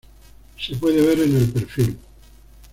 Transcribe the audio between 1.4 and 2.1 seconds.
perfil.